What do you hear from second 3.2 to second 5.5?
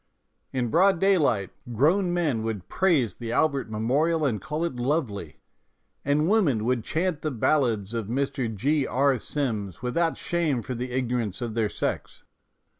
Albert Memorial and call it lovely,